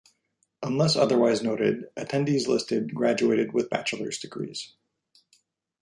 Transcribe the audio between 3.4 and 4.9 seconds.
with bachelor's degrees.